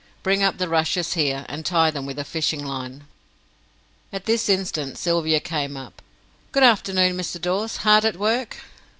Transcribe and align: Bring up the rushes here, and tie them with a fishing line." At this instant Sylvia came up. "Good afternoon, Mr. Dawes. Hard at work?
Bring 0.23 0.41
up 0.41 0.57
the 0.57 0.67
rushes 0.67 1.13
here, 1.13 1.45
and 1.47 1.63
tie 1.63 1.91
them 1.91 2.07
with 2.07 2.17
a 2.17 2.23
fishing 2.23 2.65
line." 2.65 3.03
At 4.11 4.25
this 4.25 4.49
instant 4.49 4.97
Sylvia 4.97 5.39
came 5.39 5.77
up. 5.77 6.01
"Good 6.51 6.63
afternoon, 6.63 7.15
Mr. 7.15 7.39
Dawes. 7.39 7.77
Hard 7.85 8.03
at 8.05 8.17
work? 8.17 8.57